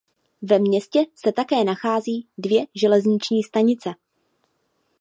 [0.41, 3.89] Ve městě se také nachází dvě železniční stanice.